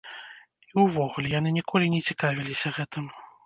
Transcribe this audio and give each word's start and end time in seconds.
І 0.71 0.77
ўвогуле, 0.85 1.27
яны 1.39 1.49
ніколі 1.59 1.93
не 1.95 2.03
цікавіліся 2.11 2.77
гэтым. 2.83 3.05